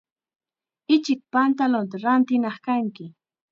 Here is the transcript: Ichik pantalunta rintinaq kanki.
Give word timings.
Ichik 0.95 1.21
pantalunta 1.33 1.95
rintinaq 2.03 2.57
kanki. 2.65 3.05